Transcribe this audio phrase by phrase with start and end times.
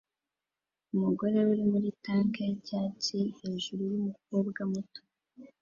[0.95, 5.01] Umugore uri muri tank yicyatsi hejuru numukobwa muto